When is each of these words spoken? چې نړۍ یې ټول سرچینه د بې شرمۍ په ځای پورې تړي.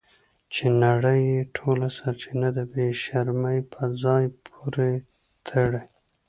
چې 0.53 0.63
نړۍ 0.83 1.21
یې 1.33 1.41
ټول 1.55 1.79
سرچینه 1.97 2.49
د 2.57 2.59
بې 2.71 2.87
شرمۍ 3.03 3.59
په 3.73 3.81
ځای 4.03 4.23
پورې 4.45 4.91
تړي. 5.47 5.83